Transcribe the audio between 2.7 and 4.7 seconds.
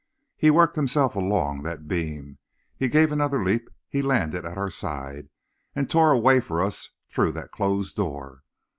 he gave another leap; he landed at